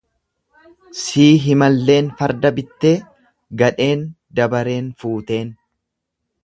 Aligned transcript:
Sii 1.01 1.27
himalleen 1.43 2.09
farda 2.21 2.53
bittee, 2.57 2.95
gadheen 3.63 4.05
dabareen 4.41 4.93
fuuteen. 5.05 5.55